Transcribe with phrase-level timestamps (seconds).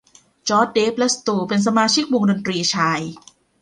[0.47, 3.01] จอส เดฟ และสตูเป็นสมาชิกวงดนตรีชาย